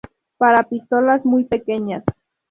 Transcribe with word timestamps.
Para 0.39 0.63
pistolas 0.63 1.23
muy 1.25 1.43
pequeñas. 1.43 2.03